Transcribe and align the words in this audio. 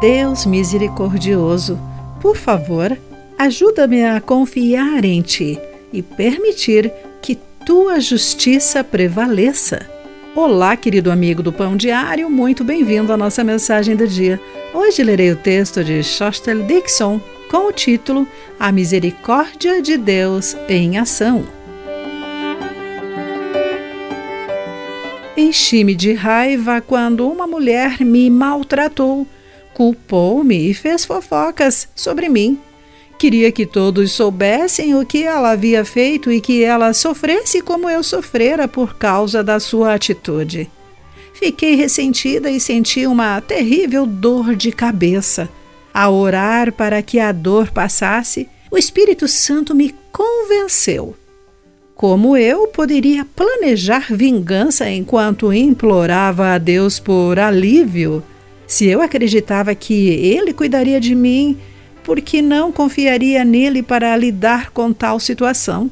Deus 0.00 0.46
misericordioso, 0.46 1.76
por 2.20 2.36
favor, 2.36 2.96
ajuda-me 3.36 4.04
a 4.04 4.20
confiar 4.20 5.04
em 5.04 5.20
Ti 5.22 5.58
e 5.92 6.02
permitir 6.02 6.92
que 7.20 7.36
Tua 7.66 7.98
justiça 7.98 8.84
prevaleça. 8.84 9.90
Olá, 10.36 10.76
querido 10.76 11.10
amigo 11.10 11.42
do 11.42 11.52
Pão 11.52 11.76
Diário, 11.76 12.30
muito 12.30 12.62
bem-vindo 12.62 13.12
à 13.12 13.16
nossa 13.16 13.42
mensagem 13.42 13.96
do 13.96 14.06
dia. 14.06 14.40
Hoje 14.72 15.02
lerei 15.02 15.32
o 15.32 15.36
texto 15.36 15.82
de 15.82 16.00
Shostel 16.04 16.62
Dixon 16.62 17.20
com 17.50 17.66
o 17.66 17.72
título 17.72 18.26
A 18.58 18.70
Misericórdia 18.70 19.82
de 19.82 19.96
Deus 19.96 20.56
em 20.68 20.96
Ação. 20.96 21.44
Enchi-me 25.36 25.96
de 25.96 26.12
raiva 26.12 26.80
quando 26.80 27.28
uma 27.28 27.48
mulher 27.48 28.00
me 28.04 28.30
maltratou 28.30 29.26
culpou-me 29.78 30.70
e 30.70 30.74
fez 30.74 31.04
fofocas 31.04 31.88
sobre 31.94 32.28
mim. 32.28 32.58
Queria 33.16 33.52
que 33.52 33.64
todos 33.64 34.10
soubessem 34.10 34.96
o 34.96 35.06
que 35.06 35.22
ela 35.22 35.52
havia 35.52 35.84
feito 35.84 36.32
e 36.32 36.40
que 36.40 36.64
ela 36.64 36.92
sofresse 36.92 37.60
como 37.60 37.88
eu 37.88 38.02
sofrera 38.02 38.66
por 38.66 38.96
causa 38.98 39.40
da 39.40 39.60
sua 39.60 39.94
atitude. 39.94 40.68
Fiquei 41.32 41.76
ressentida 41.76 42.50
e 42.50 42.58
senti 42.58 43.06
uma 43.06 43.40
terrível 43.40 44.04
dor 44.04 44.56
de 44.56 44.72
cabeça. 44.72 45.48
Ao 45.94 46.12
orar 46.12 46.72
para 46.72 47.00
que 47.00 47.20
a 47.20 47.30
dor 47.30 47.70
passasse, 47.70 48.48
o 48.72 48.76
Espírito 48.76 49.28
Santo 49.28 49.76
me 49.76 49.94
convenceu. 50.10 51.14
Como 51.94 52.36
eu 52.36 52.66
poderia 52.66 53.24
planejar 53.24 54.08
vingança 54.10 54.90
enquanto 54.90 55.52
implorava 55.52 56.48
a 56.48 56.58
Deus 56.58 56.98
por 56.98 57.38
alívio? 57.38 58.24
Se 58.68 58.86
eu 58.86 59.00
acreditava 59.00 59.74
que 59.74 60.10
ele 60.10 60.52
cuidaria 60.52 61.00
de 61.00 61.14
mim, 61.14 61.56
por 62.04 62.20
que 62.20 62.42
não 62.42 62.70
confiaria 62.70 63.42
nele 63.42 63.82
para 63.82 64.14
lidar 64.14 64.70
com 64.70 64.92
tal 64.92 65.18
situação? 65.18 65.90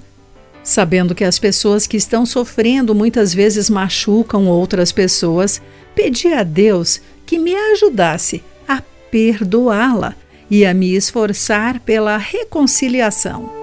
Sabendo 0.63 1.15
que 1.15 1.25
as 1.25 1.39
pessoas 1.39 1.87
que 1.87 1.97
estão 1.97 2.27
sofrendo 2.27 2.95
muitas 2.95 3.33
vezes 3.33 3.71
machucam 3.71 4.47
outras 4.47 4.93
pessoas, 4.93 5.63
pedi 5.95 6.35
a 6.35 6.43
Deus 6.43 7.01
que 7.25 7.39
me 7.39 7.55
ajudasse 7.55 8.43
a 8.69 8.83
perdoá-la 9.11 10.15
e 10.51 10.67
a 10.67 10.75
me 10.75 10.95
esforçar 10.95 11.81
pela 11.81 12.19
reconciliação. 12.19 13.56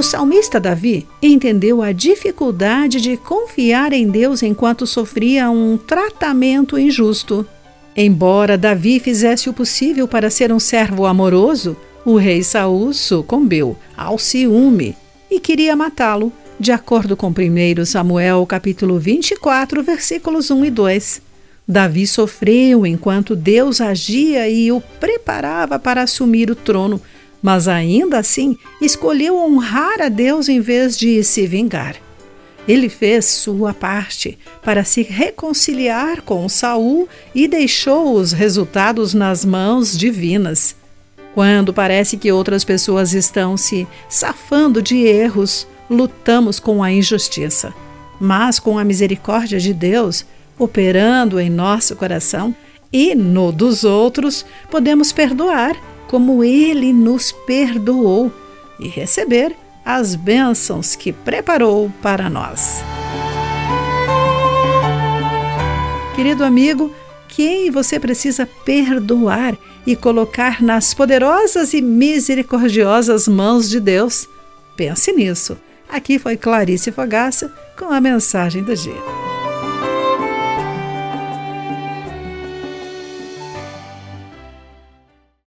O 0.00 0.02
salmista 0.02 0.58
Davi 0.58 1.06
entendeu 1.20 1.82
a 1.82 1.92
dificuldade 1.92 3.02
de 3.02 3.18
confiar 3.18 3.92
em 3.92 4.08
Deus 4.08 4.42
enquanto 4.42 4.86
sofria 4.86 5.50
um 5.50 5.76
tratamento 5.76 6.78
injusto. 6.78 7.46
Embora 7.94 8.56
Davi 8.56 8.98
fizesse 8.98 9.50
o 9.50 9.52
possível 9.52 10.08
para 10.08 10.30
ser 10.30 10.50
um 10.54 10.58
servo 10.58 11.04
amoroso, 11.04 11.76
o 12.02 12.16
rei 12.16 12.42
Saul 12.42 12.94
sucumbiu 12.94 13.76
ao 13.94 14.16
ciúme 14.16 14.96
e 15.30 15.38
queria 15.38 15.76
matá-lo, 15.76 16.32
de 16.58 16.72
acordo 16.72 17.14
com 17.14 17.28
1 17.28 17.84
Samuel 17.84 18.46
capítulo 18.46 18.98
24, 18.98 19.82
versículos 19.82 20.50
1 20.50 20.64
e 20.64 20.70
2. 20.70 21.22
Davi 21.68 22.06
sofreu 22.06 22.86
enquanto 22.86 23.36
Deus 23.36 23.82
agia 23.82 24.48
e 24.48 24.72
o 24.72 24.80
preparava 24.80 25.78
para 25.78 26.02
assumir 26.02 26.50
o 26.50 26.56
trono, 26.56 27.02
mas 27.42 27.68
ainda 27.68 28.18
assim 28.18 28.56
escolheu 28.80 29.36
honrar 29.36 30.00
a 30.00 30.08
Deus 30.08 30.48
em 30.48 30.60
vez 30.60 30.96
de 30.96 31.22
se 31.24 31.46
vingar. 31.46 31.96
Ele 32.68 32.88
fez 32.88 33.24
sua 33.24 33.72
parte 33.72 34.38
para 34.62 34.84
se 34.84 35.02
reconciliar 35.02 36.22
com 36.22 36.48
Saul 36.48 37.08
e 37.34 37.48
deixou 37.48 38.14
os 38.14 38.32
resultados 38.32 39.14
nas 39.14 39.44
mãos 39.44 39.96
divinas. 39.96 40.76
Quando 41.34 41.72
parece 41.72 42.16
que 42.16 42.30
outras 42.30 42.64
pessoas 42.64 43.12
estão 43.12 43.56
se 43.56 43.86
safando 44.08 44.82
de 44.82 44.98
erros, 44.98 45.66
lutamos 45.88 46.60
com 46.60 46.82
a 46.82 46.92
injustiça. 46.92 47.72
Mas 48.20 48.58
com 48.58 48.78
a 48.78 48.84
misericórdia 48.84 49.58
de 49.58 49.72
Deus 49.72 50.26
operando 50.58 51.40
em 51.40 51.48
nosso 51.48 51.96
coração 51.96 52.54
e 52.92 53.14
no 53.14 53.50
dos 53.50 53.82
outros, 53.82 54.44
podemos 54.70 55.10
perdoar 55.10 55.74
como 56.10 56.42
ele 56.42 56.92
nos 56.92 57.30
perdoou 57.30 58.32
e 58.80 58.88
receber 58.88 59.54
as 59.84 60.16
bênçãos 60.16 60.96
que 60.96 61.12
preparou 61.12 61.88
para 62.02 62.28
nós. 62.28 62.82
Querido 66.16 66.42
amigo, 66.42 66.92
quem 67.28 67.70
você 67.70 68.00
precisa 68.00 68.44
perdoar 68.44 69.56
e 69.86 69.94
colocar 69.94 70.60
nas 70.60 70.92
poderosas 70.92 71.72
e 71.74 71.80
misericordiosas 71.80 73.28
mãos 73.28 73.70
de 73.70 73.78
Deus? 73.78 74.28
Pense 74.76 75.12
nisso. 75.12 75.56
Aqui 75.88 76.18
foi 76.18 76.36
Clarice 76.36 76.90
Fogaça 76.90 77.54
com 77.78 77.92
a 77.92 78.00
mensagem 78.00 78.64
do 78.64 78.74
dia. 78.74 79.19